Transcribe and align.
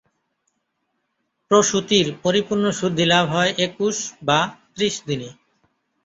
প্রসূতির 1.51 2.07
পরিপূর্ণ 2.23 2.65
শুদ্ধিলাভ 2.71 3.25
হয় 3.29 3.51
একুশ 3.67 3.97
বা 4.27 4.39
ত্রিশ 4.73 4.95
দিনে। 5.07 5.29